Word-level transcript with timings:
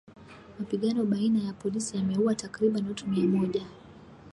Mapigano 0.59 1.05
baina 1.05 1.39
ya 1.43 1.53
polisi 1.53 1.97
yameuwa 1.97 2.35
takriban 2.35 2.87
watu 2.87 3.07
mia 3.07 3.27
moja 3.27 3.65